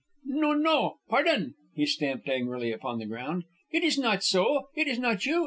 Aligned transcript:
"No! 0.25 0.53
No! 0.53 0.95
Pardon!" 1.09 1.53
He 1.75 1.85
stamped 1.85 2.27
angrily 2.27 2.71
upon 2.71 2.97
the 2.97 3.05
ground. 3.05 3.43
"It 3.71 3.83
is 3.83 3.99
not 3.99 4.23
so. 4.23 4.69
It 4.75 4.87
is 4.87 4.97
not 4.97 5.27
you. 5.27 5.39